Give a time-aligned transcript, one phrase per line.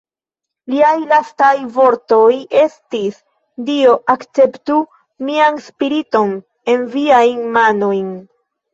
[0.71, 2.31] Liaj lastaj vortoj
[2.63, 3.21] estis:
[3.69, 4.81] "Dio, akceptu
[5.31, 6.37] mian spiriton
[6.77, 8.15] en Viajn manojn!".